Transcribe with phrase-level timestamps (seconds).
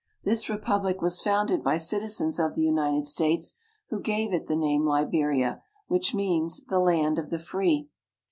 [0.23, 3.53] This 1 ■epublic was founded by citizens of the United States,
[3.89, 7.87] who gave it the name Liberia, which means the "land of the' free."